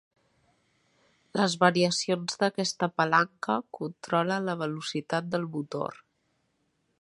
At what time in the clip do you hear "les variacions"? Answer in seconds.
1.39-2.39